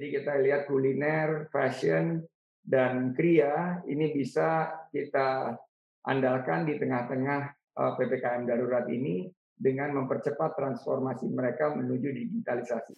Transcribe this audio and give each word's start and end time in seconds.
Jadi 0.00 0.16
kita 0.16 0.32
lihat 0.40 0.64
kuliner, 0.64 1.52
fashion, 1.52 2.24
dan 2.64 3.12
kria 3.12 3.84
ini 3.84 4.16
bisa 4.16 4.72
kita 4.88 5.52
andalkan 6.08 6.64
di 6.64 6.80
tengah-tengah 6.80 7.40
eh, 7.52 7.92
PPKM 8.00 8.48
darurat 8.48 8.88
ini 8.88 9.28
dengan 9.52 9.92
mempercepat 10.00 10.56
transformasi 10.56 11.28
mereka 11.28 11.76
menuju 11.76 12.16
digitalisasi. 12.16 12.96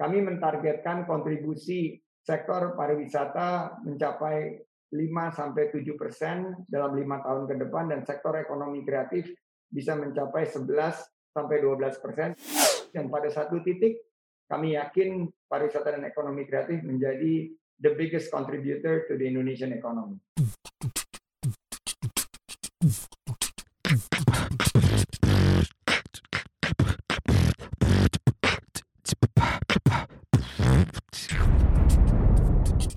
Kami 0.00 0.24
mentargetkan 0.24 1.04
kontribusi 1.04 2.00
sektor 2.24 2.72
pariwisata 2.72 3.76
mencapai 3.84 4.64
5 4.96 5.36
sampai 5.36 5.68
7 5.68 5.92
persen 5.92 6.56
dalam 6.72 6.96
lima 6.96 7.20
tahun 7.20 7.52
ke 7.52 7.68
depan 7.68 7.92
dan 7.92 8.00
sektor 8.08 8.32
ekonomi 8.40 8.80
kreatif 8.88 9.28
bisa 9.68 9.92
mencapai 9.92 10.48
11 10.48 10.72
sampai 11.36 11.56
12 11.60 12.00
persen. 12.00 12.32
Dan 12.96 13.12
pada 13.12 13.28
satu 13.28 13.60
titik 13.60 14.09
kami 14.50 14.74
yakin 14.74 15.30
pariwisata 15.46 15.94
dan 15.94 16.02
ekonomi 16.02 16.42
kreatif 16.42 16.82
menjadi 16.82 17.54
the 17.78 17.94
biggest 17.94 18.34
contributor 18.34 19.06
to 19.06 19.14
the 19.14 19.22
Indonesian 19.22 19.70
economy. 19.70 20.18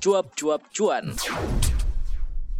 Cuap-cuap 0.03 0.67
cuan. 0.73 1.15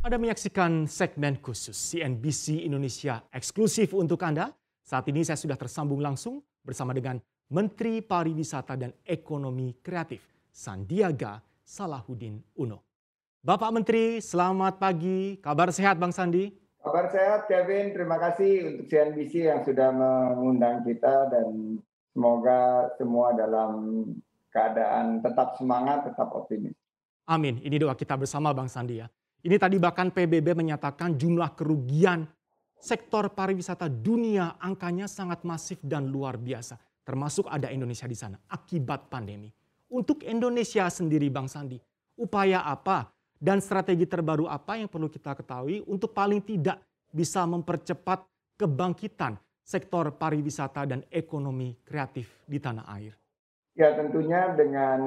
Anda 0.06 0.16
menyaksikan 0.22 0.86
segmen 0.88 1.42
khusus 1.42 1.76
CNBC 1.76 2.62
Indonesia 2.62 3.26
eksklusif 3.34 3.92
untuk 3.98 4.22
Anda. 4.22 4.54
Saat 4.86 5.10
ini 5.12 5.26
saya 5.28 5.36
sudah 5.36 5.58
tersambung 5.58 6.00
langsung 6.00 6.40
bersama 6.64 6.96
dengan 6.96 7.20
Menteri 7.54 8.02
Pariwisata 8.02 8.74
dan 8.74 8.90
Ekonomi 9.06 9.78
Kreatif 9.78 10.26
Sandiaga 10.50 11.38
Salahuddin 11.62 12.42
Uno. 12.58 12.82
Bapak 13.46 13.70
Menteri, 13.70 14.18
selamat 14.18 14.82
pagi. 14.82 15.38
Kabar 15.38 15.70
sehat 15.70 16.02
Bang 16.02 16.10
Sandi? 16.10 16.50
Kabar 16.82 17.14
sehat 17.14 17.46
Kevin, 17.46 17.94
terima 17.94 18.18
kasih 18.18 18.74
untuk 18.74 18.90
CNBC 18.90 19.54
yang 19.54 19.62
sudah 19.62 19.94
mengundang 19.94 20.82
kita 20.82 21.30
dan 21.30 21.78
semoga 22.10 22.90
semua 22.98 23.38
dalam 23.38 24.02
keadaan 24.50 25.22
tetap 25.22 25.54
semangat, 25.54 26.10
tetap 26.10 26.34
optimis. 26.34 26.74
Amin. 27.30 27.62
Ini 27.62 27.78
doa 27.78 27.94
kita 27.94 28.18
bersama 28.18 28.50
Bang 28.50 28.66
Sandi 28.66 28.98
ya. 28.98 29.06
Ini 29.46 29.62
tadi 29.62 29.78
bahkan 29.78 30.10
PBB 30.10 30.58
menyatakan 30.58 31.14
jumlah 31.14 31.54
kerugian 31.54 32.26
sektor 32.82 33.30
pariwisata 33.30 33.94
dunia 33.94 34.58
angkanya 34.58 35.06
sangat 35.06 35.46
masif 35.46 35.78
dan 35.86 36.10
luar 36.10 36.42
biasa. 36.42 36.82
Termasuk 37.04 37.52
ada 37.52 37.68
Indonesia 37.68 38.08
di 38.08 38.16
sana 38.16 38.40
akibat 38.48 39.12
pandemi. 39.12 39.52
Untuk 39.94 40.24
Indonesia 40.24 40.88
sendiri 40.88 41.28
Bang 41.30 41.52
Sandi, 41.52 41.78
upaya 42.18 42.64
apa 42.64 43.12
dan 43.38 43.60
strategi 43.60 44.08
terbaru 44.08 44.48
apa 44.48 44.80
yang 44.80 44.88
perlu 44.88 45.12
kita 45.12 45.36
ketahui 45.36 45.84
untuk 45.86 46.16
paling 46.16 46.40
tidak 46.40 46.80
bisa 47.12 47.44
mempercepat 47.44 48.24
kebangkitan 48.56 49.36
sektor 49.62 50.16
pariwisata 50.16 50.88
dan 50.88 51.04
ekonomi 51.12 51.76
kreatif 51.84 52.40
di 52.48 52.58
tanah 52.58 52.88
air? 52.96 53.14
Ya 53.76 53.92
tentunya 54.00 54.56
dengan 54.56 55.00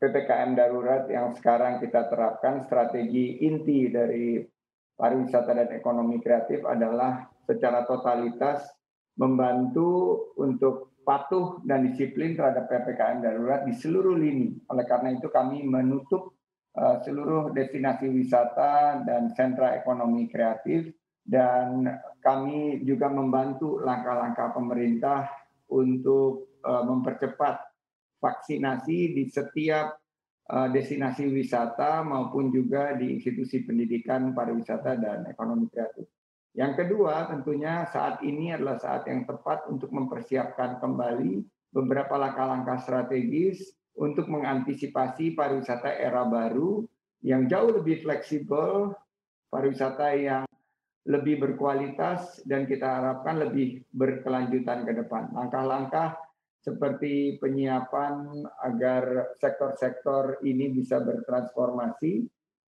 PPKM 0.00 0.56
darurat 0.56 1.04
yang 1.08 1.36
sekarang 1.36 1.84
kita 1.84 2.08
terapkan, 2.08 2.64
strategi 2.64 3.44
inti 3.44 3.88
dari 3.92 4.40
pariwisata 4.96 5.52
dan 5.52 5.68
ekonomi 5.76 6.20
kreatif 6.20 6.64
adalah 6.64 7.28
secara 7.44 7.84
totalitas 7.84 8.64
membantu 9.16 10.20
untuk 10.36 10.95
patuh 11.06 11.62
dan 11.62 11.86
disiplin 11.86 12.34
terhadap 12.34 12.66
PPKM 12.66 13.22
darurat 13.22 13.62
di 13.62 13.70
seluruh 13.78 14.18
lini. 14.18 14.58
Oleh 14.66 14.82
karena 14.90 15.14
itu 15.14 15.30
kami 15.30 15.62
menutup 15.62 16.34
uh, 16.74 16.98
seluruh 17.06 17.54
destinasi 17.54 18.10
wisata 18.10 19.06
dan 19.06 19.30
sentra 19.38 19.78
ekonomi 19.78 20.26
kreatif 20.26 20.90
dan 21.22 21.86
kami 22.18 22.82
juga 22.82 23.06
membantu 23.06 23.78
langkah-langkah 23.78 24.50
pemerintah 24.50 25.30
untuk 25.70 26.58
uh, 26.66 26.82
mempercepat 26.82 27.62
vaksinasi 28.18 29.14
di 29.14 29.30
setiap 29.30 29.94
uh, 30.50 30.68
destinasi 30.74 31.30
wisata 31.30 32.02
maupun 32.02 32.50
juga 32.50 32.98
di 32.98 33.14
institusi 33.14 33.62
pendidikan 33.62 34.34
pariwisata 34.34 34.98
dan 34.98 35.18
ekonomi 35.30 35.70
kreatif. 35.70 36.10
Yang 36.56 36.72
kedua, 36.82 37.28
tentunya 37.28 37.84
saat 37.92 38.24
ini 38.24 38.56
adalah 38.56 38.80
saat 38.80 39.04
yang 39.04 39.28
tepat 39.28 39.68
untuk 39.68 39.92
mempersiapkan 39.92 40.80
kembali 40.80 41.44
beberapa 41.68 42.16
langkah-langkah 42.16 42.80
strategis 42.80 43.76
untuk 43.92 44.24
mengantisipasi 44.32 45.36
pariwisata 45.36 45.92
era 45.92 46.24
baru 46.24 46.80
yang 47.20 47.44
jauh 47.44 47.76
lebih 47.76 48.00
fleksibel, 48.00 48.96
pariwisata 49.52 50.08
yang 50.16 50.44
lebih 51.04 51.44
berkualitas 51.44 52.40
dan 52.48 52.64
kita 52.64 52.88
harapkan 52.88 53.36
lebih 53.36 53.84
berkelanjutan 53.92 54.88
ke 54.88 54.92
depan. 54.96 55.30
Langkah-langkah 55.36 56.16
seperti 56.64 57.38
penyiapan 57.38 58.42
agar 58.64 59.36
sektor-sektor 59.38 60.42
ini 60.42 60.72
bisa 60.72 60.98
bertransformasi, 60.98 62.26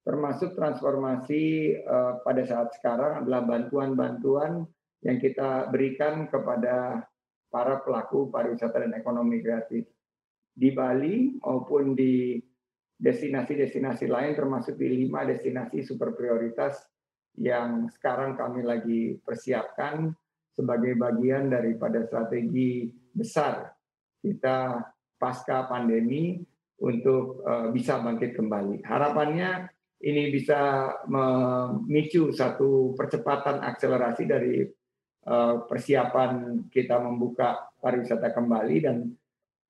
termasuk 0.07 0.56
transformasi 0.56 1.75
uh, 1.84 2.23
pada 2.23 2.47
saat 2.47 2.72
sekarang 2.79 3.28
adalah 3.28 3.44
bantuan-bantuan 3.44 4.63
yang 5.03 5.19
kita 5.19 5.68
berikan 5.68 6.31
kepada 6.31 7.03
para 7.51 7.84
pelaku 7.84 8.31
pariwisata 8.31 8.88
dan 8.88 8.95
ekonomi 8.95 9.44
kreatif 9.44 9.84
di 10.56 10.72
Bali 10.72 11.35
maupun 11.44 11.91
di 11.91 12.40
destinasi-destinasi 12.95 14.07
lain 14.07 14.31
termasuk 14.31 14.79
di 14.79 15.03
lima 15.03 15.28
destinasi 15.28 15.84
super 15.84 16.16
prioritas 16.16 16.79
yang 17.35 17.91
sekarang 17.91 18.39
kami 18.39 18.63
lagi 18.63 19.19
persiapkan 19.19 20.07
sebagai 20.56 20.95
bagian 20.95 21.51
daripada 21.51 22.07
strategi 22.07 22.89
besar 23.12 23.75
kita 24.24 24.81
pasca 25.19 25.68
pandemi 25.68 26.39
untuk 26.81 27.41
uh, 27.45 27.69
bisa 27.74 28.01
bangkit 28.01 28.38
kembali. 28.38 28.85
Harapannya 28.85 29.76
ini 30.01 30.29
bisa 30.29 30.93
memicu 31.09 32.29
satu 32.29 32.93
percepatan 32.93 33.65
akselerasi 33.65 34.23
dari 34.29 34.61
uh, 35.25 35.65
persiapan 35.65 36.63
kita 36.69 37.01
membuka 37.01 37.73
pariwisata 37.81 38.29
kembali 38.29 38.77
dan 38.85 39.09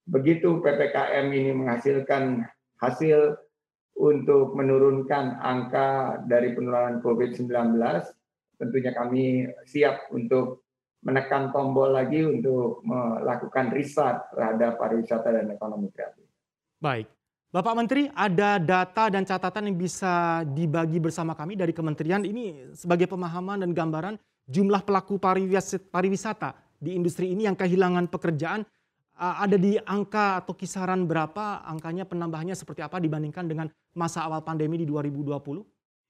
begitu 0.07 0.59
PPKM 0.59 1.27
ini 1.31 1.51
menghasilkan 1.55 2.43
hasil 2.79 3.35
untuk 3.97 4.53
menurunkan 4.53 5.41
angka 5.41 6.21
dari 6.29 6.53
penularan 6.53 7.01
COVID-19, 7.01 7.49
tentunya 8.61 8.93
kami 8.93 9.49
siap 9.65 10.13
untuk 10.13 10.67
menekan 11.01 11.49
tombol 11.49 11.97
lagi 11.97 12.21
untuk 12.21 12.85
melakukan 12.85 13.73
riset 13.73 14.29
terhadap 14.33 14.77
pariwisata 14.77 15.29
dan 15.33 15.49
ekonomi 15.49 15.89
kreatif. 15.89 16.25
Baik. 16.77 17.16
Bapak 17.47 17.79
Menteri, 17.79 18.11
ada 18.11 18.59
data 18.59 19.07
dan 19.07 19.23
catatan 19.23 19.71
yang 19.71 19.79
bisa 19.79 20.43
dibagi 20.51 20.99
bersama 20.99 21.31
kami 21.31 21.55
dari 21.55 21.71
kementerian 21.71 22.19
ini 22.27 22.75
sebagai 22.75 23.07
pemahaman 23.07 23.63
dan 23.63 23.71
gambaran 23.71 24.19
jumlah 24.51 24.83
pelaku 24.83 25.15
pariwisata 25.87 26.59
di 26.75 26.99
industri 26.99 27.31
ini 27.31 27.47
yang 27.47 27.55
kehilangan 27.55 28.11
pekerjaan 28.11 28.67
ada 29.15 29.55
di 29.55 29.79
angka 29.79 30.43
atau 30.43 30.59
kisaran 30.59 31.07
berapa 31.07 31.63
angkanya 31.63 32.03
penambahannya 32.03 32.51
seperti 32.51 32.83
apa 32.83 32.99
dibandingkan 32.99 33.47
dengan 33.47 33.71
masa 33.95 34.27
awal 34.27 34.43
pandemi 34.43 34.77
di 34.77 34.85
2020? 34.85 35.63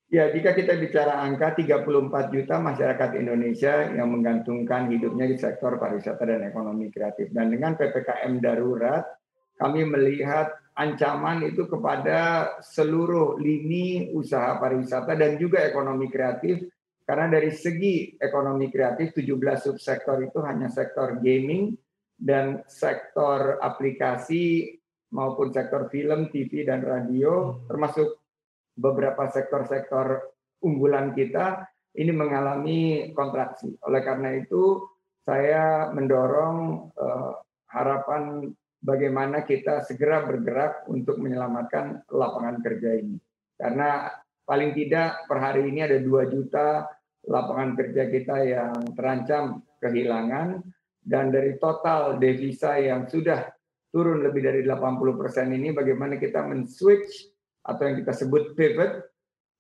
Ya, 0.10 0.34
jika 0.34 0.58
kita 0.58 0.74
bicara 0.82 1.22
angka 1.22 1.54
34 1.54 2.34
juta 2.34 2.56
masyarakat 2.58 3.10
Indonesia 3.14 3.94
yang 3.94 4.10
menggantungkan 4.10 4.90
hidupnya 4.90 5.30
di 5.30 5.38
sektor 5.38 5.78
pariwisata 5.78 6.24
dan 6.24 6.50
ekonomi 6.50 6.90
kreatif. 6.90 7.30
Dan 7.30 7.52
dengan 7.54 7.78
PPKM 7.78 8.40
darurat, 8.40 9.04
kami 9.60 9.84
melihat 9.84 10.52
ancaman 10.78 11.42
itu 11.42 11.66
kepada 11.66 12.54
seluruh 12.62 13.42
lini 13.42 14.14
usaha 14.14 14.62
pariwisata 14.62 15.18
dan 15.18 15.42
juga 15.42 15.66
ekonomi 15.66 16.08
kreatif. 16.08 16.70
Karena 17.02 17.32
dari 17.32 17.50
segi 17.50 18.20
ekonomi 18.20 18.70
kreatif, 18.70 19.16
17 19.16 19.66
subsektor 19.66 20.22
itu 20.22 20.44
hanya 20.44 20.70
sektor 20.70 21.18
gaming 21.24 21.74
dan 22.14 22.62
sektor 22.68 23.58
aplikasi 23.64 24.76
maupun 25.16 25.50
sektor 25.56 25.88
film, 25.88 26.28
TV, 26.30 26.68
dan 26.68 26.84
radio, 26.84 27.64
termasuk 27.66 28.20
beberapa 28.76 29.32
sektor-sektor 29.32 30.36
unggulan 30.60 31.16
kita 31.16 31.64
ini 31.96 32.12
mengalami 32.12 33.10
kontraksi. 33.16 33.72
Oleh 33.88 34.04
karena 34.04 34.36
itu, 34.36 34.84
saya 35.24 35.90
mendorong 35.96 36.92
uh, 36.92 37.34
harapan 37.72 38.52
bagaimana 38.88 39.44
kita 39.44 39.84
segera 39.84 40.24
bergerak 40.24 40.88
untuk 40.88 41.20
menyelamatkan 41.20 42.08
lapangan 42.08 42.64
kerja 42.64 42.96
ini. 43.04 43.20
Karena 43.60 44.08
paling 44.48 44.72
tidak 44.72 45.28
per 45.28 45.44
hari 45.44 45.68
ini 45.68 45.84
ada 45.84 46.00
2 46.00 46.08
juta 46.32 46.88
lapangan 47.28 47.76
kerja 47.76 48.04
kita 48.08 48.38
yang 48.48 48.96
terancam 48.96 49.60
kehilangan 49.84 50.64
dan 51.04 51.36
dari 51.36 51.60
total 51.60 52.16
devisa 52.16 52.80
yang 52.80 53.12
sudah 53.12 53.52
turun 53.92 54.24
lebih 54.24 54.48
dari 54.48 54.62
80% 54.64 55.52
ini 55.52 55.76
bagaimana 55.76 56.16
kita 56.16 56.48
men-switch 56.48 57.28
atau 57.68 57.84
yang 57.84 58.00
kita 58.00 58.14
sebut 58.16 58.56
pivot 58.56 59.04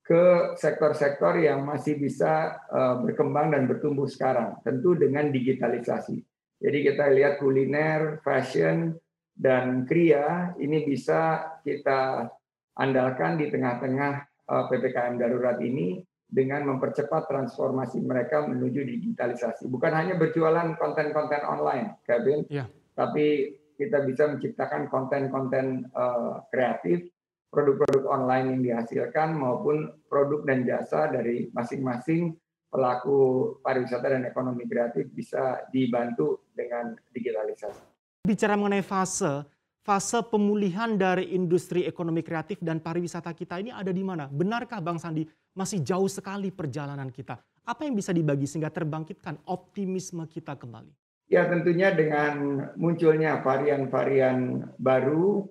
ke 0.08 0.56
sektor-sektor 0.56 1.36
yang 1.36 1.68
masih 1.68 2.00
bisa 2.00 2.64
uh, 2.72 3.04
berkembang 3.04 3.52
dan 3.52 3.68
bertumbuh 3.68 4.08
sekarang, 4.08 4.56
tentu 4.64 4.96
dengan 4.96 5.28
digitalisasi. 5.28 6.24
Jadi 6.64 6.78
kita 6.80 7.12
lihat 7.12 7.44
kuliner, 7.44 8.24
fashion, 8.24 8.96
dan 9.38 9.86
kria 9.86 10.58
ini 10.58 10.82
bisa 10.84 11.54
kita 11.62 12.26
andalkan 12.74 13.38
di 13.38 13.54
tengah-tengah 13.54 14.14
uh, 14.50 14.66
PPKM 14.70 15.22
darurat 15.22 15.62
ini 15.62 16.02
dengan 16.28 16.68
mempercepat 16.68 17.30
transformasi 17.32 18.04
mereka 18.04 18.44
menuju 18.44 18.84
digitalisasi. 18.84 19.70
Bukan 19.72 19.94
hanya 19.96 20.20
berjualan 20.20 20.76
konten-konten 20.76 21.40
online, 21.48 22.04
Kevin, 22.04 22.44
ya. 22.52 22.68
tapi 22.98 23.56
kita 23.78 24.04
bisa 24.04 24.28
menciptakan 24.28 24.90
konten-konten 24.90 25.88
uh, 25.94 26.44
kreatif 26.50 27.08
produk-produk 27.54 28.10
online 28.12 28.58
yang 28.58 28.62
dihasilkan 28.66 29.38
maupun 29.38 29.88
produk 30.12 30.44
dan 30.44 30.68
jasa 30.68 31.08
dari 31.08 31.48
masing-masing 31.56 32.36
pelaku 32.68 33.56
pariwisata 33.64 34.12
dan 34.12 34.28
ekonomi 34.28 34.68
kreatif 34.68 35.08
bisa 35.16 35.64
dibantu 35.72 36.44
dengan 36.52 36.92
digitalisasi. 37.16 37.97
Bicara 38.28 38.60
mengenai 38.60 38.84
fase, 38.84 39.48
fase 39.88 40.20
pemulihan 40.28 41.00
dari 41.00 41.32
industri 41.32 41.88
ekonomi 41.88 42.20
kreatif 42.20 42.60
dan 42.60 42.84
pariwisata 42.84 43.32
kita 43.32 43.56
ini 43.64 43.72
ada 43.72 43.88
di 43.88 44.04
mana? 44.04 44.28
Benarkah 44.28 44.84
Bang 44.84 45.00
Sandi 45.00 45.24
masih 45.56 45.80
jauh 45.80 46.12
sekali 46.12 46.52
perjalanan 46.52 47.08
kita? 47.08 47.40
Apa 47.64 47.88
yang 47.88 47.96
bisa 47.96 48.12
dibagi 48.12 48.44
sehingga 48.44 48.68
terbangkitkan 48.68 49.40
optimisme 49.48 50.28
kita 50.28 50.60
kembali? 50.60 50.92
Ya 51.32 51.48
tentunya 51.48 51.96
dengan 51.96 52.68
munculnya 52.76 53.40
varian-varian 53.40 54.76
baru 54.76 55.48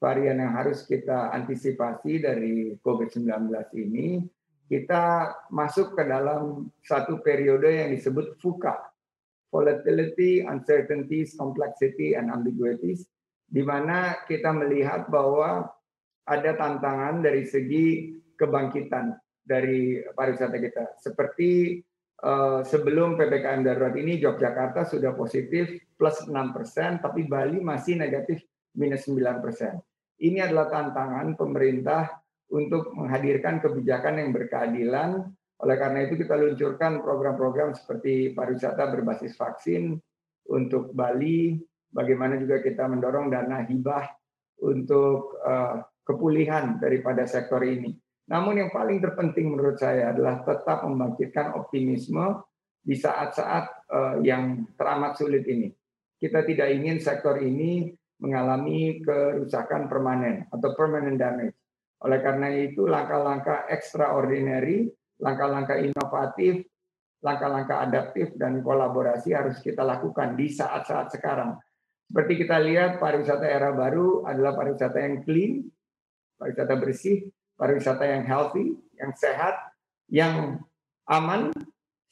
varian 0.00 0.40
yang 0.40 0.56
harus 0.56 0.88
kita 0.88 1.28
antisipasi 1.28 2.24
dari 2.24 2.80
COVID-19 2.80 3.52
ini, 3.76 4.24
kita 4.72 5.28
masuk 5.52 5.92
ke 5.92 6.08
dalam 6.08 6.72
satu 6.80 7.20
periode 7.20 7.68
yang 7.68 7.92
disebut 7.92 8.40
VUCA, 8.40 8.93
Volatility, 9.54 10.42
Uncertainties, 10.42 11.38
Complexity, 11.38 12.18
and 12.18 12.26
Ambiguities, 12.34 13.06
di 13.46 13.62
mana 13.62 14.18
kita 14.26 14.50
melihat 14.50 15.06
bahwa 15.06 15.70
ada 16.26 16.58
tantangan 16.58 17.22
dari 17.22 17.46
segi 17.46 18.18
kebangkitan 18.34 19.14
dari 19.46 20.02
pariwisata 20.02 20.58
kita. 20.58 20.84
Seperti 20.98 21.78
uh, 22.26 22.66
sebelum 22.66 23.14
PPKM 23.14 23.62
darurat 23.62 23.94
ini, 23.94 24.18
Yogyakarta 24.18 24.90
sudah 24.90 25.14
positif 25.14 25.70
plus 25.94 26.26
6 26.26 26.34
persen, 26.50 26.98
tapi 26.98 27.28
Bali 27.30 27.62
masih 27.62 27.94
negatif 27.94 28.42
minus 28.74 29.06
9 29.06 29.44
persen. 29.44 29.78
Ini 30.18 30.50
adalah 30.50 30.72
tantangan 30.72 31.38
pemerintah 31.38 32.10
untuk 32.50 32.90
menghadirkan 32.96 33.62
kebijakan 33.62 34.18
yang 34.18 34.30
berkeadilan. 34.34 35.10
Oleh 35.64 35.80
karena 35.80 36.04
itu 36.04 36.20
kita 36.20 36.36
luncurkan 36.36 37.00
program-program 37.00 37.72
seperti 37.72 38.36
pariwisata 38.36 38.84
berbasis 38.92 39.32
vaksin 39.32 39.96
untuk 40.52 40.92
Bali, 40.92 41.56
bagaimana 41.88 42.36
juga 42.36 42.60
kita 42.60 42.84
mendorong 42.84 43.32
dana 43.32 43.64
hibah 43.64 44.04
untuk 44.60 45.40
uh, 45.40 45.80
kepulihan 46.04 46.76
daripada 46.76 47.24
sektor 47.24 47.64
ini. 47.64 47.96
Namun 48.28 48.60
yang 48.60 48.70
paling 48.72 49.00
terpenting 49.00 49.56
menurut 49.56 49.80
saya 49.80 50.12
adalah 50.12 50.44
tetap 50.44 50.84
membangkitkan 50.84 51.56
optimisme 51.56 52.44
di 52.84 52.92
saat-saat 53.00 53.64
uh, 53.88 54.16
yang 54.20 54.68
teramat 54.76 55.16
sulit 55.16 55.48
ini. 55.48 55.72
Kita 56.20 56.44
tidak 56.44 56.76
ingin 56.76 57.00
sektor 57.00 57.40
ini 57.40 57.88
mengalami 58.20 59.00
kerusakan 59.00 59.88
permanen 59.88 60.44
atau 60.52 60.76
permanent 60.76 61.16
damage. 61.16 61.56
Oleh 62.04 62.20
karena 62.20 62.52
itu, 62.52 62.84
langkah-langkah 62.84 63.64
extraordinary, 63.72 64.92
langkah-langkah 65.24 65.80
inovatif, 65.80 66.68
langkah-langkah 67.24 67.80
adaptif 67.88 68.36
dan 68.36 68.60
kolaborasi 68.60 69.32
harus 69.32 69.56
kita 69.64 69.80
lakukan 69.80 70.36
di 70.36 70.52
saat-saat 70.52 71.16
sekarang. 71.16 71.56
Seperti 72.04 72.44
kita 72.44 72.60
lihat, 72.60 73.00
pariwisata 73.00 73.48
era 73.48 73.72
baru 73.72 74.28
adalah 74.28 74.52
pariwisata 74.52 75.00
yang 75.00 75.24
clean, 75.24 75.64
pariwisata 76.36 76.76
bersih, 76.76 77.24
pariwisata 77.56 78.04
yang 78.04 78.28
healthy, 78.28 78.76
yang 79.00 79.16
sehat, 79.16 79.56
yang 80.12 80.60
aman, 81.08 81.48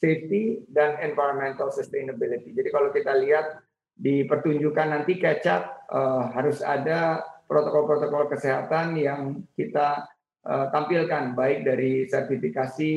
safety, 0.01 0.65
dan 0.73 0.97
environmental 1.05 1.69
sustainability. 1.69 2.57
Jadi 2.57 2.69
kalau 2.73 2.89
kita 2.89 3.13
lihat 3.21 3.61
di 3.93 4.25
pertunjukan 4.25 4.89
nanti 4.89 5.21
kecap 5.21 5.85
uh, 5.93 6.33
harus 6.33 6.65
ada 6.65 7.21
protokol-protokol 7.45 8.33
kesehatan 8.33 8.97
yang 8.97 9.45
kita 9.53 10.09
tampilkan 10.43 11.39
baik 11.39 11.63
dari 11.63 12.11
sertifikasi 12.11 12.91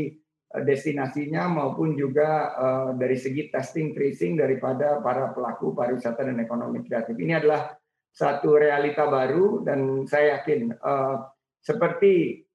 uh, 0.57 0.63
destinasinya 0.65 1.45
maupun 1.45 1.93
juga 1.93 2.57
uh, 2.57 2.89
dari 2.97 3.13
segi 3.13 3.53
testing 3.53 3.93
tracing 3.93 4.41
daripada 4.41 4.97
para 5.05 5.29
pelaku 5.29 5.77
pariwisata 5.77 6.25
dan 6.25 6.41
ekonomi 6.41 6.81
kreatif. 6.81 7.13
Ini 7.13 7.37
adalah 7.37 7.69
satu 8.15 8.57
realita 8.57 9.05
baru 9.11 9.61
dan 9.67 10.07
saya 10.07 10.39
yakin 10.39 10.71
seperti 11.59 12.47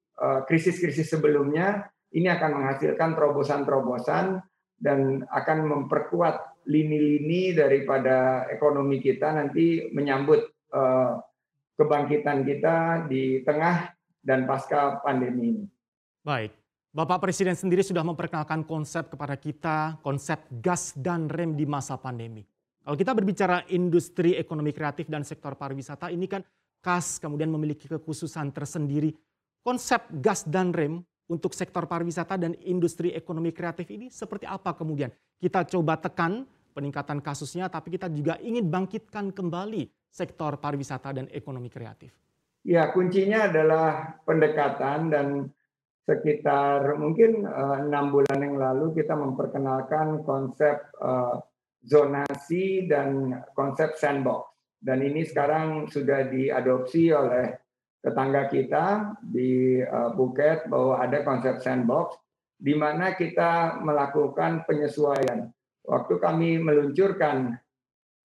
krisis-krisis 0.49 1.13
sebelumnya 1.13 1.85
ini 2.17 2.33
akan 2.33 2.57
menghasilkan 2.57 3.13
terobosan-terobosan 3.13 4.41
dan 4.81 5.21
akan 5.29 5.57
memperkuat 5.69 6.65
lini-lini 6.65 7.53
daripada 7.53 8.49
ekonomi 8.49 8.97
kita 9.05 9.37
nanti 9.37 9.85
menyambut 9.93 10.49
kebangkitan 11.77 12.41
kita 12.41 13.05
di 13.05 13.45
tengah 13.45 14.00
dan 14.21 14.45
pasca 14.45 15.01
pandemi 15.01 15.57
ini. 15.57 15.65
Baik, 16.21 16.53
Bapak 16.93 17.25
Presiden 17.25 17.57
sendiri 17.57 17.81
sudah 17.81 18.05
memperkenalkan 18.05 18.61
konsep 18.63 19.09
kepada 19.09 19.35
kita, 19.35 19.97
konsep 20.05 20.45
gas 20.61 20.93
dan 20.93 21.25
rem 21.27 21.57
di 21.57 21.65
masa 21.65 21.97
pandemi. 21.97 22.45
Kalau 22.81 22.97
kita 22.97 23.13
berbicara 23.13 23.65
industri 23.69 24.33
ekonomi 24.37 24.73
kreatif 24.73 25.05
dan 25.05 25.21
sektor 25.21 25.53
pariwisata, 25.53 26.09
ini 26.09 26.25
kan 26.25 26.41
KAS 26.81 27.21
kemudian 27.21 27.49
memiliki 27.53 27.85
kekhususan 27.85 28.49
tersendiri. 28.49 29.13
Konsep 29.61 30.09
gas 30.17 30.41
dan 30.49 30.73
rem 30.73 31.05
untuk 31.29 31.53
sektor 31.53 31.85
pariwisata 31.85 32.41
dan 32.41 32.57
industri 32.65 33.13
ekonomi 33.13 33.53
kreatif 33.53 33.85
ini 33.93 34.09
seperti 34.09 34.49
apa 34.49 34.73
kemudian? 34.73 35.13
Kita 35.37 35.61
coba 35.69 36.01
tekan 36.01 36.43
peningkatan 36.73 37.21
kasusnya, 37.21 37.69
tapi 37.69 37.93
kita 37.95 38.09
juga 38.09 38.41
ingin 38.41 38.65
bangkitkan 38.65 39.29
kembali 39.29 39.87
sektor 40.09 40.57
pariwisata 40.57 41.21
dan 41.21 41.25
ekonomi 41.29 41.69
kreatif. 41.69 42.11
Ya, 42.61 42.93
kuncinya 42.93 43.49
adalah 43.49 44.21
pendekatan 44.21 45.09
dan 45.09 45.27
sekitar 46.05 46.97
mungkin 46.97 47.45
eh, 47.45 47.77
enam 47.81 48.13
bulan 48.13 48.37
yang 48.41 48.57
lalu 48.57 48.93
kita 48.97 49.13
memperkenalkan 49.17 50.25
konsep 50.25 50.81
uh, 50.97 51.37
zonasi 51.81 52.85
dan 52.85 53.41
konsep 53.57 53.97
sandbox. 53.97 54.49
Dan 54.81 55.05
ini 55.05 55.21
sekarang 55.25 55.89
sudah 55.89 56.25
diadopsi 56.25 57.13
oleh 57.13 57.53
tetangga 58.01 58.49
kita 58.49 59.13
di 59.21 59.77
uh, 59.77 60.09
Phuket 60.17 60.65
bahwa 60.69 60.97
ada 61.01 61.21
konsep 61.21 61.61
sandbox 61.61 62.17
di 62.57 62.73
mana 62.73 63.13
kita 63.13 63.81
melakukan 63.81 64.65
penyesuaian. 64.65 65.49
Waktu 65.85 66.17
kami 66.17 66.61
meluncurkan 66.61 67.57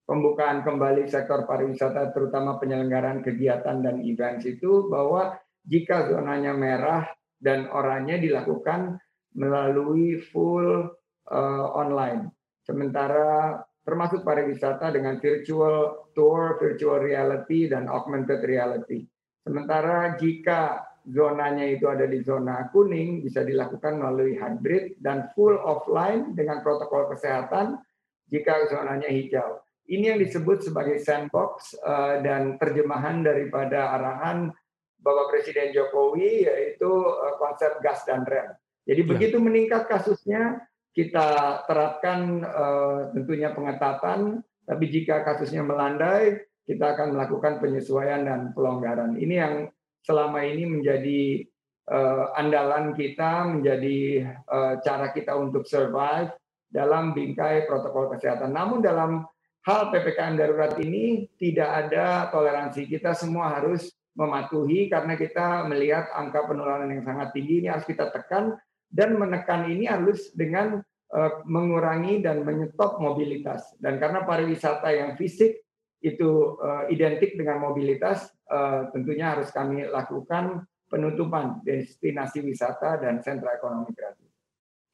pembukaan 0.07 0.63
kembali 0.63 1.11
sektor 1.11 1.45
pariwisata 1.45 2.15
terutama 2.15 2.57
penyelenggaraan 2.63 3.21
kegiatan 3.27 3.83
dan 3.83 4.01
events 4.07 4.47
itu 4.47 4.87
bahwa 4.87 5.35
jika 5.67 6.07
zonanya 6.07 6.55
merah 6.55 7.11
dan 7.43 7.67
oranye 7.69 8.23
dilakukan 8.23 9.03
melalui 9.37 10.23
full 10.33 10.89
uh, 11.29 11.67
online. 11.77 12.31
Sementara 12.65 13.61
termasuk 13.87 14.23
pariwisata 14.27 14.95
dengan 14.95 15.19
virtual 15.23 16.11
tour, 16.15 16.59
virtual 16.59 17.03
reality 17.03 17.71
dan 17.71 17.87
augmented 17.87 18.43
reality. 18.43 19.07
Sementara 19.47 20.19
jika 20.19 20.83
zonanya 21.07 21.63
itu 21.71 21.87
ada 21.87 22.03
di 22.03 22.19
zona 22.27 22.67
kuning, 22.75 23.23
bisa 23.23 23.47
dilakukan 23.47 24.03
melalui 24.03 24.35
hybrid 24.35 24.99
dan 24.99 25.31
full 25.39 25.55
offline 25.63 26.35
dengan 26.35 26.67
protokol 26.67 27.15
kesehatan 27.15 27.79
jika 28.27 28.67
zonanya 28.67 29.07
hijau. 29.07 29.63
Ini 29.87 30.15
yang 30.15 30.21
disebut 30.21 30.67
sebagai 30.67 30.99
sandbox 30.99 31.79
eh, 31.79 32.17
dan 32.27 32.59
terjemahan 32.59 33.23
daripada 33.23 33.95
arahan 33.95 34.51
Bapak 34.99 35.31
Presiden 35.31 35.71
Jokowi 35.71 36.47
yaitu 36.47 36.91
eh, 36.91 37.35
konsep 37.39 37.79
gas 37.81 38.03
dan 38.03 38.27
rem. 38.27 38.51
Jadi 38.87 39.03
ya. 39.03 39.09
begitu 39.09 39.37
meningkat 39.39 39.87
kasusnya, 39.87 40.63
kita 40.91 41.63
terapkan 41.71 42.43
eh, 42.43 43.01
tentunya 43.15 43.55
pengetatan, 43.55 44.43
tapi 44.67 44.85
jika 44.91 45.23
kasusnya 45.23 45.63
melandai, 45.63 46.43
kita 46.67 46.99
akan 46.99 47.15
melakukan 47.15 47.63
penyesuaian 47.63 48.27
dan 48.27 48.41
pelonggaran. 48.51 49.15
Ini 49.15 49.35
yang 49.39 49.55
selama 50.03 50.43
ini 50.43 50.67
menjadi 50.67 51.47
uh, 51.91 52.35
andalan 52.35 52.95
kita, 52.95 53.47
menjadi 53.47 54.27
uh, 54.51 54.83
cara 54.83 55.15
kita 55.15 55.35
untuk 55.39 55.67
survive 55.67 56.35
dalam 56.67 57.15
bingkai 57.15 57.71
protokol 57.71 58.11
kesehatan. 58.15 58.51
Namun 58.51 58.83
dalam 58.83 59.23
hal 59.67 59.91
PPKM 59.91 60.39
darurat 60.39 60.79
ini 60.79 61.27
tidak 61.37 61.91
ada 61.91 62.31
toleransi. 62.31 62.87
Kita 62.87 63.19
semua 63.19 63.59
harus 63.59 63.91
mematuhi 64.17 64.89
karena 64.89 65.19
kita 65.19 65.67
melihat 65.67 66.09
angka 66.15 66.47
penularan 66.47 66.89
yang 66.89 67.05
sangat 67.05 67.35
tinggi 67.35 67.67
ini 67.67 67.69
harus 67.69 67.85
kita 67.85 68.09
tekan 68.15 68.57
dan 68.89 69.19
menekan 69.19 69.67
ini 69.69 69.91
harus 69.91 70.33
dengan 70.33 70.81
uh, 71.13 71.33
mengurangi 71.45 72.23
dan 72.23 72.47
menyetop 72.47 73.03
mobilitas. 73.03 73.75
Dan 73.83 73.99
karena 73.99 74.23
pariwisata 74.23 74.89
yang 74.95 75.19
fisik 75.19 75.67
itu 76.01 76.57
uh, 76.63 76.87
identik 76.87 77.35
dengan 77.35 77.59
mobilitas, 77.59 78.31
uh, 78.47 78.87
tentunya 78.95 79.35
harus 79.35 79.51
kami 79.51 79.83
lakukan 79.91 80.63
penutupan 80.87 81.67
destinasi 81.67 82.47
wisata 82.47 83.03
dan 83.03 83.19
sentra 83.19 83.59
ekonomi 83.59 83.91
kreatif. 83.91 84.31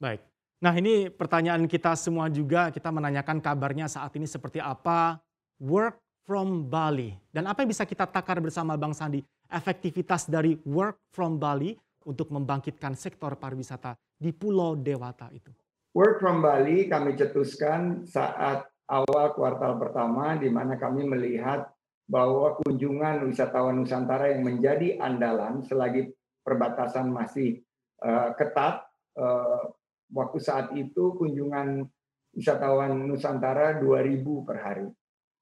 Baik. 0.01 0.32
Nah 0.63 0.79
ini 0.79 1.11
pertanyaan 1.11 1.67
kita 1.67 1.99
semua 1.99 2.31
juga, 2.31 2.71
kita 2.71 2.95
menanyakan 2.95 3.43
kabarnya 3.43 3.91
saat 3.91 4.15
ini 4.15 4.31
seperti 4.31 4.63
apa 4.63 5.19
work 5.59 5.99
from 6.23 6.71
Bali. 6.71 7.11
Dan 7.35 7.51
apa 7.51 7.67
yang 7.67 7.75
bisa 7.75 7.83
kita 7.83 8.07
takar 8.07 8.39
bersama 8.39 8.79
Bang 8.79 8.95
Sandi, 8.95 9.19
efektivitas 9.51 10.31
dari 10.31 10.55
work 10.63 11.03
from 11.11 11.35
Bali 11.43 11.75
untuk 12.07 12.31
membangkitkan 12.31 12.95
sektor 12.95 13.35
pariwisata 13.35 13.99
di 14.15 14.31
Pulau 14.31 14.79
Dewata 14.79 15.27
itu. 15.35 15.51
Work 15.99 16.23
from 16.23 16.39
Bali 16.47 16.87
kami 16.87 17.19
cetuskan 17.19 18.07
saat 18.07 18.63
awal 18.87 19.35
kuartal 19.35 19.83
pertama 19.83 20.39
di 20.39 20.47
mana 20.47 20.79
kami 20.79 21.03
melihat 21.11 21.75
bahwa 22.07 22.55
kunjungan 22.63 23.27
wisatawan 23.27 23.83
Nusantara 23.83 24.31
yang 24.31 24.47
menjadi 24.47 25.03
andalan 25.03 25.59
selagi 25.67 26.15
perbatasan 26.47 27.11
masih 27.11 27.67
uh, 27.99 28.31
ketat 28.39 28.87
uh, 29.19 29.75
waktu 30.13 30.39
saat 30.39 30.77
itu 30.77 31.17
kunjungan 31.17 31.89
wisatawan 32.37 33.09
Nusantara 33.09 33.81
2000 33.81 34.47
per 34.47 34.57
hari. 34.61 34.89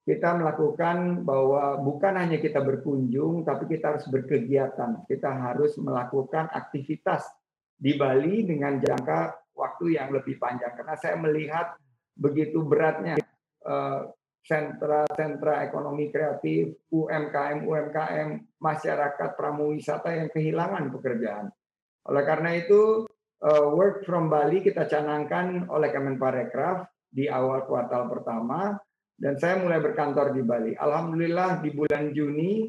Kita 0.01 0.35
melakukan 0.35 1.23
bahwa 1.23 1.79
bukan 1.79 2.19
hanya 2.19 2.41
kita 2.41 2.65
berkunjung, 2.65 3.47
tapi 3.47 3.69
kita 3.71 3.95
harus 3.95 4.07
berkegiatan. 4.09 5.07
Kita 5.07 5.29
harus 5.29 5.77
melakukan 5.79 6.51
aktivitas 6.51 7.31
di 7.77 7.95
Bali 7.95 8.43
dengan 8.43 8.81
jangka 8.81 9.53
waktu 9.55 10.01
yang 10.01 10.11
lebih 10.11 10.41
panjang. 10.41 10.73
Karena 10.75 10.97
saya 10.99 11.15
melihat 11.21 11.77
begitu 12.17 12.65
beratnya 12.65 13.21
eh, 13.63 14.01
sentra-sentra 14.41 15.69
ekonomi 15.69 16.09
kreatif, 16.09 16.75
UMKM, 16.91 17.69
UMKM, 17.69 18.29
masyarakat 18.57 19.31
pramuwisata 19.37 20.17
yang 20.17 20.29
kehilangan 20.33 20.91
pekerjaan. 20.97 21.53
Oleh 22.09 22.25
karena 22.25 22.57
itu, 22.57 23.05
work 23.49 24.05
from 24.05 24.29
Bali 24.29 24.61
kita 24.61 24.85
canangkan 24.85 25.69
oleh 25.73 25.89
Kemenparekraf 25.89 26.85
di 27.11 27.27
awal 27.27 27.65
kuartal 27.65 28.07
pertama 28.07 28.77
dan 29.21 29.37
saya 29.37 29.61
mulai 29.61 29.81
berkantor 29.85 30.33
di 30.33 30.41
Bali. 30.41 30.73
Alhamdulillah 30.77 31.61
di 31.61 31.71
bulan 31.77 32.13
Juni 32.17 32.65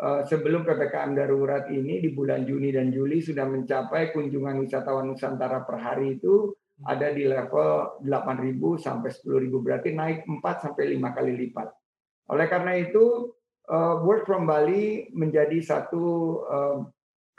uh, 0.00 0.24
sebelum 0.24 0.64
PPKM 0.64 1.12
darurat 1.12 1.68
ini 1.68 2.00
di 2.00 2.08
bulan 2.16 2.48
Juni 2.48 2.72
dan 2.72 2.88
Juli 2.88 3.20
sudah 3.20 3.44
mencapai 3.44 4.14
kunjungan 4.16 4.64
wisatawan 4.64 5.12
Nusantara 5.12 5.60
per 5.68 5.76
hari 5.76 6.16
itu 6.16 6.56
ada 6.88 7.12
di 7.12 7.28
level 7.28 8.00
8.000 8.00 8.56
sampai 8.80 9.12
10.000 9.12 9.52
berarti 9.60 9.92
naik 9.92 10.24
4 10.24 10.64
sampai 10.64 10.96
5 10.96 11.16
kali 11.16 11.32
lipat. 11.36 11.68
Oleh 12.32 12.46
karena 12.48 12.72
itu 12.80 13.36
uh, 13.68 14.00
work 14.00 14.24
from 14.24 14.48
Bali 14.48 15.12
menjadi 15.12 15.60
satu 15.60 16.04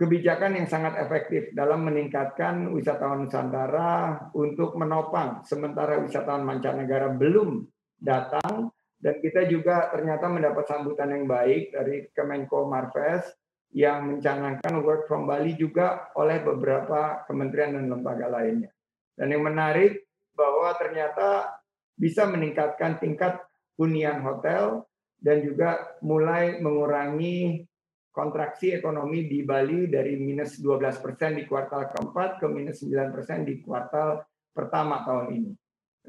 kebijakan 0.02 0.58
yang 0.58 0.66
sangat 0.66 0.98
efektif 0.98 1.54
dalam 1.54 1.86
meningkatkan 1.86 2.74
wisatawan 2.74 3.30
Nusantara 3.30 4.18
untuk 4.34 4.74
menopang 4.74 5.46
sementara 5.46 6.02
wisatawan 6.02 6.42
mancanegara 6.42 7.14
belum 7.14 7.70
datang 8.02 8.74
dan 8.98 9.22
kita 9.22 9.46
juga 9.46 9.94
ternyata 9.94 10.26
mendapat 10.26 10.66
sambutan 10.66 11.14
yang 11.14 11.30
baik 11.30 11.70
dari 11.70 12.10
Kemenko 12.18 12.66
Marves 12.66 13.30
yang 13.78 14.10
mencanangkan 14.10 14.82
work 14.82 15.06
from 15.06 15.30
Bali 15.30 15.54
juga 15.54 16.10
oleh 16.18 16.42
beberapa 16.42 17.22
kementerian 17.30 17.78
dan 17.78 17.86
lembaga 17.86 18.26
lainnya. 18.26 18.74
Dan 19.14 19.38
yang 19.38 19.46
menarik 19.46 20.02
bahwa 20.34 20.74
ternyata 20.82 21.62
bisa 21.94 22.26
meningkatkan 22.26 22.98
tingkat 22.98 23.38
hunian 23.78 24.26
hotel 24.26 24.90
dan 25.22 25.46
juga 25.46 25.98
mulai 26.02 26.58
mengurangi 26.58 27.70
kontraksi 28.12 28.76
ekonomi 28.76 29.26
di 29.26 29.42
Bali 29.42 29.88
dari 29.88 30.20
minus 30.20 30.60
12 30.60 31.04
persen 31.04 31.40
di 31.40 31.48
kuartal 31.48 31.90
keempat 31.96 32.44
ke 32.44 32.46
minus 32.52 32.84
9 32.84 33.16
persen 33.16 33.48
di 33.48 33.64
kuartal 33.64 34.20
pertama 34.52 35.08
tahun 35.08 35.28
ini. 35.32 35.52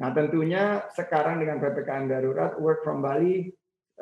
Nah 0.03 0.11
tentunya 0.11 0.83
sekarang 0.91 1.39
dengan 1.39 1.63
PPKM 1.63 2.11
darurat, 2.11 2.59
work 2.59 2.83
from 2.83 3.01
Bali 3.01 3.47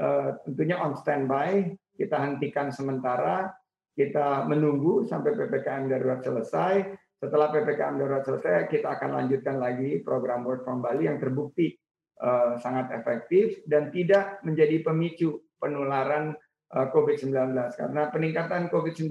uh, 0.01 0.41
tentunya 0.49 0.81
on 0.81 0.97
standby, 0.97 1.77
kita 1.95 2.17
hentikan 2.17 2.73
sementara, 2.73 3.53
kita 3.93 4.49
menunggu 4.49 5.05
sampai 5.05 5.37
PPKM 5.37 5.93
darurat 5.93 6.25
selesai. 6.25 6.97
Setelah 7.21 7.53
PPKM 7.53 8.01
darurat 8.01 8.25
selesai, 8.25 8.73
kita 8.73 8.97
akan 8.97 9.13
lanjutkan 9.13 9.61
lagi 9.61 10.01
program 10.01 10.41
work 10.49 10.65
from 10.65 10.81
Bali 10.81 11.05
yang 11.05 11.21
terbukti 11.21 11.77
uh, 12.25 12.57
sangat 12.57 12.97
efektif 12.97 13.61
dan 13.69 13.93
tidak 13.93 14.41
menjadi 14.41 14.81
pemicu 14.81 15.45
penularan 15.61 16.33
COVID-19 16.71 17.35
karena 17.75 18.03
peningkatan 18.15 18.71
COVID-19 18.71 19.11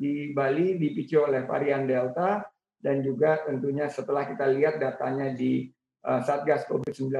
di 0.00 0.32
Bali 0.32 0.80
dipicu 0.80 1.20
oleh 1.20 1.44
varian 1.44 1.84
Delta 1.84 2.40
dan 2.80 3.04
juga 3.04 3.44
tentunya 3.44 3.92
setelah 3.92 4.24
kita 4.24 4.48
lihat 4.48 4.80
datanya 4.80 5.36
di 5.36 5.68
eh, 6.04 6.20
Satgas 6.24 6.64
COVID-19 6.64 7.12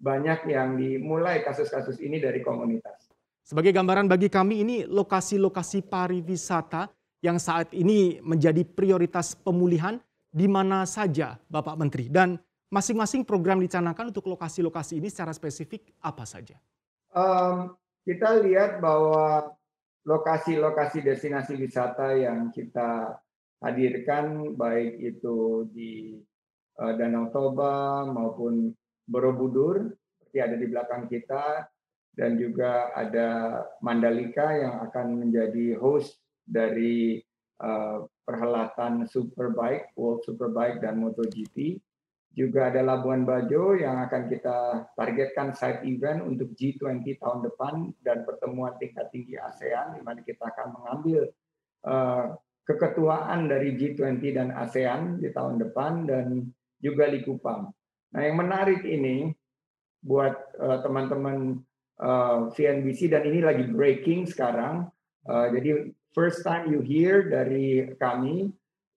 banyak 0.00 0.48
yang 0.48 0.76
dimulai 0.76 1.44
kasus-kasus 1.44 2.00
ini 2.00 2.20
dari 2.20 2.44
komunitas. 2.44 3.12
Sebagai 3.44 3.72
gambaran 3.72 4.08
bagi 4.08 4.28
kami 4.28 4.64
ini 4.64 4.76
lokasi-lokasi 4.84 5.88
pariwisata 5.88 6.88
yang 7.24 7.36
saat 7.36 7.72
ini 7.76 8.20
menjadi 8.20 8.64
prioritas 8.64 9.36
pemulihan 9.36 10.00
di 10.28 10.44
mana 10.48 10.84
saja 10.84 11.36
Bapak 11.48 11.76
Menteri 11.76 12.08
dan 12.08 12.40
masing-masing 12.70 13.26
program 13.26 13.60
dicanangkan 13.60 14.12
untuk 14.12 14.30
lokasi-lokasi 14.30 15.00
ini 15.02 15.08
secara 15.08 15.34
spesifik 15.34 15.92
apa 16.00 16.24
saja? 16.24 16.56
Um, 17.10 17.74
kita 18.04 18.40
lihat 18.40 18.80
bahwa 18.80 19.52
lokasi-lokasi 20.08 21.04
destinasi 21.04 21.60
wisata 21.60 22.16
yang 22.16 22.48
kita 22.48 23.20
hadirkan 23.60 24.56
baik 24.56 24.96
itu 24.96 25.68
di 25.68 26.16
uh, 26.80 26.92
Danau 26.96 27.28
Toba 27.28 28.08
maupun 28.08 28.72
Borobudur 29.04 29.92
seperti 30.16 30.38
ada 30.40 30.56
di 30.56 30.66
belakang 30.70 31.04
kita 31.10 31.68
dan 32.16 32.40
juga 32.40 32.94
ada 32.96 33.60
Mandalika 33.84 34.54
yang 34.56 34.80
akan 34.88 35.26
menjadi 35.26 35.76
host 35.76 36.16
dari 36.48 37.20
uh, 37.60 38.06
perhelatan 38.24 39.04
Superbike, 39.10 39.92
World 39.98 40.24
Superbike 40.24 40.80
dan 40.80 41.02
MotoGP 41.02 41.78
juga 42.30 42.70
ada 42.70 42.86
Labuan 42.86 43.26
Bajo 43.26 43.74
yang 43.74 43.98
akan 44.06 44.30
kita 44.30 44.86
targetkan 44.94 45.50
side 45.50 45.82
event 45.82 46.22
untuk 46.22 46.54
G20 46.54 47.02
tahun 47.18 47.40
depan 47.42 47.90
dan 48.06 48.22
pertemuan 48.22 48.78
tingkat 48.78 49.10
tinggi 49.10 49.34
ASEAN 49.34 49.98
di 49.98 50.02
mana 50.06 50.22
kita 50.22 50.46
akan 50.46 50.66
mengambil 50.78 51.26
uh, 51.90 52.38
keketuaan 52.62 53.50
dari 53.50 53.74
G20 53.74 54.22
dan 54.30 54.54
ASEAN 54.54 55.18
di 55.18 55.34
tahun 55.34 55.58
depan 55.58 56.06
dan 56.06 56.26
juga 56.78 57.10
Likupang. 57.10 57.66
Nah, 58.14 58.20
yang 58.22 58.38
menarik 58.38 58.86
ini 58.86 59.34
buat 60.06 60.54
uh, 60.62 60.78
teman-teman 60.80 61.60
CNBC 62.56 63.12
dan 63.12 63.28
ini 63.28 63.44
lagi 63.44 63.68
breaking 63.68 64.24
sekarang. 64.24 64.88
Jadi 65.28 65.92
first 66.16 66.40
time 66.40 66.72
you 66.72 66.80
hear 66.80 67.28
dari 67.28 67.92
kami 68.00 68.48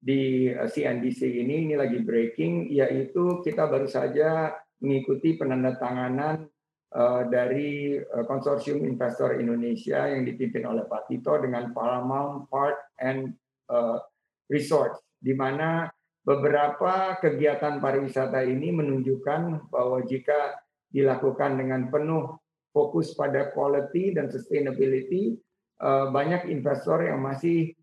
di 0.04 0.52
CNBC 0.52 1.20
eh, 1.24 1.48
ini 1.48 1.56
ini 1.64 1.74
lagi 1.80 2.04
breaking 2.04 2.68
yaitu 2.76 3.40
kita 3.40 3.72
baru 3.72 3.88
saja 3.88 4.52
mengikuti 4.84 5.40
penandatanganan 5.40 6.44
uh, 6.92 7.24
dari 7.32 7.96
uh, 7.96 8.28
konsorsium 8.28 8.84
investor 8.84 9.40
Indonesia 9.40 10.12
yang 10.12 10.28
dipimpin 10.28 10.68
oleh 10.68 10.84
Pak 10.84 11.08
Tito 11.08 11.40
dengan 11.40 11.72
Paramount 11.72 12.52
Park 12.52 13.00
and 13.00 13.32
uh, 13.72 14.04
Resort 14.52 15.00
di 15.24 15.32
mana 15.32 15.88
beberapa 16.28 17.16
kegiatan 17.24 17.80
pariwisata 17.80 18.44
ini 18.44 18.76
menunjukkan 18.76 19.72
bahwa 19.72 20.04
jika 20.04 20.60
dilakukan 20.92 21.56
dengan 21.56 21.88
penuh 21.88 22.36
fokus 22.76 23.16
pada 23.16 23.56
quality 23.56 24.12
dan 24.12 24.28
sustainability 24.28 25.36
banyak 25.84 26.48
investor 26.48 27.04
yang 27.04 27.20
masih 27.20 27.76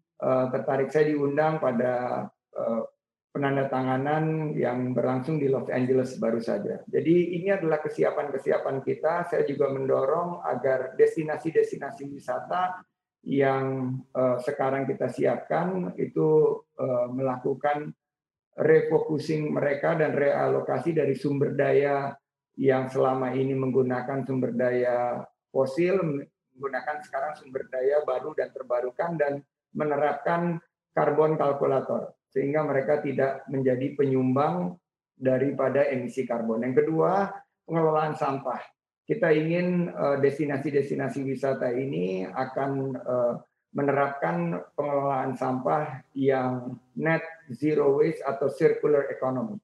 tertarik. 0.53 0.89
Saya 0.93 1.13
diundang 1.13 1.59
pada 1.59 2.27
uh, 2.57 2.83
penandatanganan 3.31 4.55
yang 4.59 4.93
berlangsung 4.93 5.39
di 5.39 5.47
Los 5.47 5.71
Angeles 5.71 6.19
baru 6.19 6.43
saja. 6.43 6.83
Jadi 6.91 7.41
ini 7.41 7.49
adalah 7.55 7.79
kesiapan-kesiapan 7.81 8.83
kita. 8.85 9.31
Saya 9.31 9.47
juga 9.47 9.71
mendorong 9.71 10.43
agar 10.45 10.99
destinasi-destinasi 10.99 12.11
wisata 12.11 12.83
yang 13.25 13.97
uh, 14.17 14.41
sekarang 14.41 14.89
kita 14.89 15.13
siapkan 15.13 15.93
itu 16.01 16.57
melakukan 17.13 17.93
refocusing 18.57 19.53
mereka 19.53 19.93
dan 19.97 20.17
realokasi 20.17 20.97
dari 20.97 21.13
sumber 21.13 21.53
daya 21.53 22.17
yang 22.61 22.93
selama 22.93 23.33
ini 23.33 23.57
menggunakan 23.57 24.25
sumber 24.25 24.53
daya 24.53 25.23
fosil 25.49 26.27
menggunakan 26.57 27.01
sekarang 27.01 27.33
sumber 27.41 27.65
daya 27.73 28.03
baru 28.05 28.37
dan 28.37 28.53
terbarukan 28.53 29.17
dan 29.17 29.33
menerapkan 29.75 30.59
karbon 30.95 31.39
kalkulator 31.39 32.15
sehingga 32.31 32.63
mereka 32.63 33.03
tidak 33.03 33.43
menjadi 33.51 33.95
penyumbang 33.99 34.79
daripada 35.19 35.85
emisi 35.91 36.25
karbon. 36.25 36.63
Yang 36.65 36.87
kedua, 36.87 37.29
pengelolaan 37.67 38.15
sampah. 38.17 38.63
Kita 39.05 39.35
ingin 39.35 39.91
eh, 39.91 40.17
destinasi-destinasi 40.23 41.27
wisata 41.27 41.75
ini 41.75 42.25
akan 42.25 42.71
eh, 42.95 43.35
menerapkan 43.71 44.59
pengelolaan 44.75 45.39
sampah 45.39 46.03
yang 46.19 46.75
net 46.99 47.23
zero 47.55 47.99
waste 47.99 48.23
atau 48.27 48.51
circular 48.51 49.07
economy. 49.11 49.59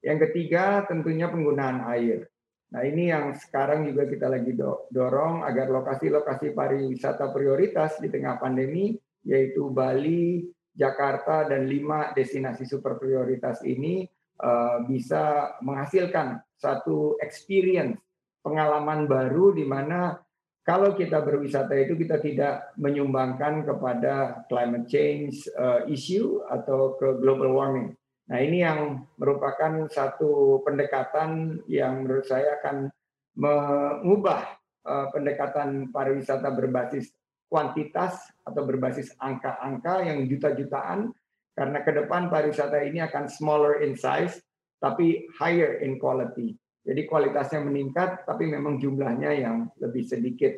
Yang 0.00 0.30
ketiga, 0.30 0.86
tentunya 0.86 1.26
penggunaan 1.26 1.82
air. 1.90 2.30
Nah 2.70 2.86
ini 2.86 3.10
yang 3.10 3.34
sekarang 3.34 3.82
juga 3.90 4.06
kita 4.06 4.30
lagi 4.30 4.54
dorong 4.94 5.42
agar 5.42 5.66
lokasi-lokasi 5.74 6.54
pariwisata 6.54 7.34
prioritas 7.34 7.98
di 7.98 8.06
tengah 8.06 8.38
pandemi, 8.38 8.94
yaitu 9.24 9.68
Bali, 9.70 10.48
Jakarta, 10.72 11.44
dan 11.48 11.68
lima 11.68 12.12
destinasi 12.16 12.64
super 12.64 12.96
prioritas 12.96 13.60
ini 13.66 14.08
uh, 14.40 14.84
bisa 14.88 15.56
menghasilkan 15.60 16.40
satu 16.56 17.20
experience, 17.20 18.00
pengalaman 18.40 19.04
baru 19.04 19.52
di 19.52 19.64
mana 19.64 20.16
kalau 20.60 20.94
kita 20.94 21.24
berwisata 21.24 21.72
itu 21.74 21.96
kita 21.96 22.20
tidak 22.20 22.70
menyumbangkan 22.76 23.64
kepada 23.64 24.44
climate 24.46 24.86
change 24.86 25.48
uh, 25.56 25.82
issue 25.88 26.44
atau 26.46 26.94
ke 27.00 27.18
global 27.18 27.56
warming. 27.56 27.96
Nah 28.30 28.38
ini 28.38 28.62
yang 28.62 29.10
merupakan 29.18 29.90
satu 29.90 30.62
pendekatan 30.62 31.60
yang 31.66 32.06
menurut 32.06 32.22
saya 32.28 32.62
akan 32.62 32.86
mengubah 33.34 34.46
uh, 34.86 35.10
pendekatan 35.10 35.90
pariwisata 35.90 36.54
berbasis 36.54 37.10
kuantitas 37.50 38.30
atau 38.46 38.62
berbasis 38.62 39.10
angka-angka 39.18 40.06
yang 40.06 40.24
juta-jutaan 40.30 41.10
karena 41.58 41.78
ke 41.82 41.90
depan 41.90 42.30
pariwisata 42.30 42.78
ini 42.86 43.02
akan 43.02 43.26
smaller 43.26 43.82
in 43.82 43.98
size 43.98 44.38
tapi 44.78 45.28
higher 45.36 45.82
in 45.82 45.98
quality. 45.98 46.54
Jadi 46.86 47.04
kualitasnya 47.04 47.60
meningkat 47.60 48.24
tapi 48.24 48.48
memang 48.48 48.80
jumlahnya 48.80 49.34
yang 49.34 49.68
lebih 49.82 50.06
sedikit 50.06 50.54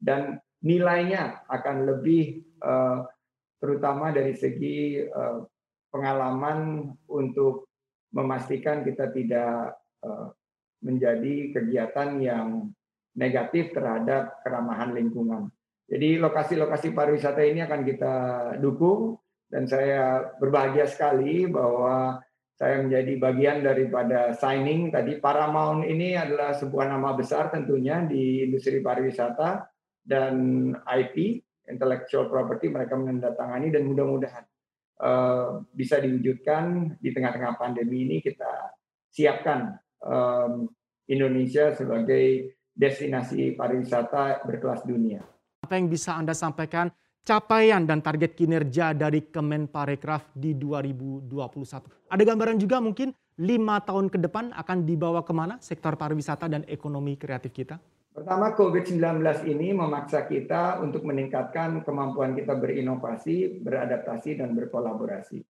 dan 0.00 0.38
nilainya 0.64 1.44
akan 1.50 1.84
lebih 1.84 2.40
uh, 2.64 3.04
terutama 3.60 4.14
dari 4.14 4.32
segi 4.32 5.02
uh, 5.04 5.44
pengalaman 5.92 6.88
untuk 7.10 7.66
memastikan 8.16 8.84
kita 8.84 9.12
tidak 9.12 9.76
eh, 10.04 10.26
menjadi 10.84 11.56
kegiatan 11.56 12.20
yang 12.20 12.48
negatif 13.16 13.72
terhadap 13.72 14.44
keramahan 14.44 14.92
lingkungan. 14.92 15.48
Jadi 15.86 16.18
lokasi-lokasi 16.18 16.90
pariwisata 16.90 17.46
ini 17.46 17.62
akan 17.62 17.80
kita 17.86 18.14
dukung 18.58 19.14
dan 19.46 19.70
saya 19.70 20.34
berbahagia 20.42 20.90
sekali 20.90 21.46
bahwa 21.46 22.18
saya 22.58 22.82
menjadi 22.82 23.12
bagian 23.20 23.62
daripada 23.62 24.34
signing 24.34 24.90
tadi 24.90 25.22
Paramount 25.22 25.86
ini 25.86 26.18
adalah 26.18 26.56
sebuah 26.56 26.90
nama 26.90 27.14
besar 27.14 27.54
tentunya 27.54 28.02
di 28.02 28.42
industri 28.50 28.82
pariwisata 28.82 29.62
dan 30.02 30.34
IP 30.74 31.38
intellectual 31.70 32.26
property 32.26 32.66
mereka 32.72 32.98
menandatangani 32.98 33.70
dan 33.70 33.86
mudah-mudahan 33.86 34.42
Eh, 34.96 35.48
bisa 35.76 36.00
diwujudkan 36.00 36.96
di 36.96 37.12
tengah-tengah 37.12 37.60
pandemi 37.60 38.08
ini 38.08 38.24
kita 38.24 38.72
siapkan 39.12 39.76
um, 40.00 40.72
Indonesia 41.04 41.76
sebagai 41.76 42.56
destinasi 42.72 43.52
pariwisata 43.60 44.40
berkelas 44.48 44.88
dunia. 44.88 45.20
Apa 45.66 45.82
yang 45.82 45.90
bisa 45.90 46.14
Anda 46.14 46.30
sampaikan 46.30 46.94
capaian 47.26 47.82
dan 47.82 47.98
target 47.98 48.38
kinerja 48.38 48.94
dari 48.94 49.26
Kemenparekraf 49.26 50.30
di 50.30 50.54
2021? 50.54 51.26
Ada 52.06 52.22
gambaran 52.22 52.54
juga 52.54 52.78
mungkin 52.78 53.10
lima 53.42 53.82
tahun 53.82 54.06
ke 54.06 54.22
depan 54.22 54.54
akan 54.54 54.86
dibawa 54.86 55.26
ke 55.26 55.34
mana 55.34 55.58
sektor 55.58 55.98
pariwisata 55.98 56.46
dan 56.46 56.62
ekonomi 56.70 57.18
kreatif 57.18 57.50
kita? 57.50 57.82
Pertama, 58.14 58.54
COVID-19 58.54 59.18
ini 59.50 59.74
memaksa 59.74 60.30
kita 60.30 60.78
untuk 60.78 61.02
meningkatkan 61.02 61.82
kemampuan 61.82 62.38
kita 62.38 62.54
berinovasi, 62.54 63.58
beradaptasi, 63.58 64.38
dan 64.38 64.54
berkolaborasi. 64.54 65.42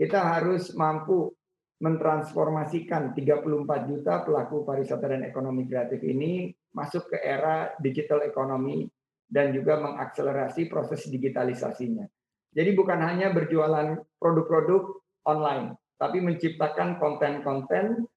Kita 0.00 0.40
harus 0.40 0.72
mampu 0.72 1.36
mentransformasikan 1.84 3.12
34 3.12 3.44
juta 3.92 4.24
pelaku 4.24 4.64
pariwisata 4.64 5.04
dan 5.04 5.28
ekonomi 5.28 5.68
kreatif 5.68 6.00
ini 6.00 6.48
masuk 6.72 7.12
ke 7.12 7.20
era 7.20 7.76
digital 7.76 8.24
ekonomi 8.24 8.88
dan 9.30 9.54
juga 9.54 9.78
mengakselerasi 9.78 10.66
proses 10.66 11.06
digitalisasinya. 11.06 12.04
Jadi 12.50 12.70
bukan 12.74 12.98
hanya 12.98 13.30
berjualan 13.30 13.94
produk-produk 14.18 15.00
online, 15.22 15.78
tapi 15.96 16.18
menciptakan 16.18 16.98
konten-konten 16.98 18.10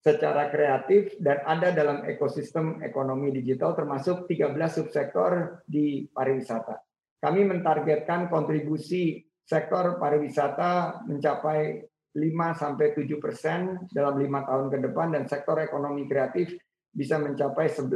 secara 0.00 0.48
kreatif 0.52 1.16
dan 1.20 1.40
ada 1.44 1.72
dalam 1.72 2.04
ekosistem 2.04 2.80
ekonomi 2.84 3.32
digital 3.32 3.76
termasuk 3.76 4.28
13 4.28 4.56
subsektor 4.68 5.64
di 5.64 6.08
pariwisata. 6.12 6.76
Kami 7.20 7.40
mentargetkan 7.48 8.28
kontribusi 8.28 9.24
sektor 9.44 9.96
pariwisata 9.96 11.04
mencapai 11.08 11.80
5 12.16 12.20
sampai 12.60 12.86
7 12.92 13.16
persen 13.16 13.60
dalam 13.90 14.20
lima 14.20 14.44
tahun 14.44 14.68
ke 14.70 14.78
depan 14.86 15.16
dan 15.16 15.24
sektor 15.24 15.56
ekonomi 15.60 16.04
kreatif 16.04 16.52
bisa 16.92 17.16
mencapai 17.16 17.72
11 17.72 17.90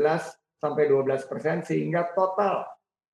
sampai 0.59 0.91
12 0.91 1.31
persen 1.31 1.63
sehingga 1.63 2.11
total 2.13 2.67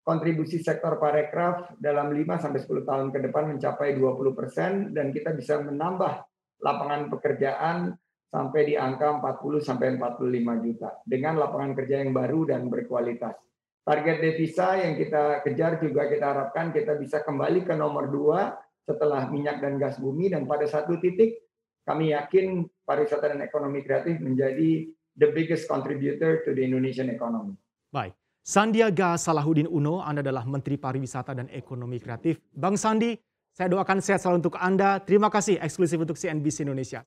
kontribusi 0.03 0.59
sektor 0.59 0.99
parekraf 0.99 1.75
dalam 1.79 2.11
5 2.11 2.43
sampai 2.43 2.59
10 2.59 2.89
tahun 2.89 3.07
ke 3.15 3.19
depan 3.29 3.55
mencapai 3.55 3.95
20 3.95 4.37
persen 4.37 4.71
dan 4.91 5.11
kita 5.15 5.35
bisa 5.35 5.59
menambah 5.63 6.23
lapangan 6.59 7.07
pekerjaan 7.13 7.95
sampai 8.29 8.61
di 8.67 8.75
angka 8.77 9.17
40 9.21 9.61
sampai 9.65 9.97
45 9.97 10.65
juta 10.65 10.89
dengan 11.05 11.41
lapangan 11.41 11.73
kerja 11.73 12.05
yang 12.05 12.13
baru 12.13 12.45
dan 12.45 12.69
berkualitas. 12.69 13.37
Target 13.81 14.17
devisa 14.21 14.77
yang 14.77 14.93
kita 14.93 15.41
kejar 15.41 15.81
juga 15.81 16.05
kita 16.05 16.25
harapkan 16.29 16.69
kita 16.69 16.93
bisa 16.99 17.25
kembali 17.25 17.65
ke 17.65 17.73
nomor 17.73 18.05
dua 18.11 18.53
setelah 18.85 19.25
minyak 19.33 19.61
dan 19.61 19.81
gas 19.81 19.97
bumi 19.97 20.29
dan 20.29 20.45
pada 20.45 20.69
satu 20.69 21.01
titik 21.01 21.41
kami 21.89 22.13
yakin 22.13 22.69
pariwisata 22.85 23.33
dan 23.33 23.41
ekonomi 23.41 23.81
kreatif 23.81 24.21
menjadi 24.21 24.93
the 25.17 25.29
biggest 25.33 25.65
contributor 25.65 26.43
to 26.45 26.53
the 26.53 26.61
Indonesian 26.61 27.09
economy. 27.09 27.55
Baik. 27.89 28.13
Sandiaga 28.45 29.13
Salahuddin 29.13 29.69
Uno, 29.69 30.01
Anda 30.01 30.25
adalah 30.25 30.41
Menteri 30.49 30.81
Pariwisata 30.81 31.37
dan 31.37 31.47
Ekonomi 31.53 32.01
Kreatif. 32.01 32.41
Bang 32.49 32.79
Sandi, 32.79 33.13
saya 33.53 33.69
doakan 33.69 34.01
sehat 34.01 34.25
selalu 34.25 34.49
untuk 34.49 34.57
Anda. 34.57 34.97
Terima 35.03 35.29
kasih 35.29 35.61
eksklusif 35.61 36.01
untuk 36.01 36.17
CNBC 36.17 36.65
Indonesia. 36.65 37.05